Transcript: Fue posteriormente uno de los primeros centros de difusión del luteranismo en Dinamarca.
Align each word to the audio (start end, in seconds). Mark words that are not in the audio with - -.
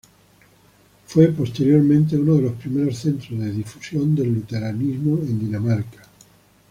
Fue 1.05 1.27
posteriormente 1.27 2.17
uno 2.17 2.33
de 2.33 2.41
los 2.41 2.53
primeros 2.53 2.97
centros 2.97 3.39
de 3.39 3.51
difusión 3.51 4.15
del 4.15 4.33
luteranismo 4.33 5.17
en 5.19 5.37
Dinamarca. 5.37 6.01